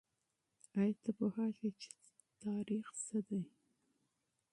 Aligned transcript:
آیا 0.79 0.95
ته 1.03 1.09
پوهېږې 1.17 1.69
چې 1.79 1.89
تاریخ 2.43 2.85
څه 3.05 3.17
دی؟ 3.27 3.41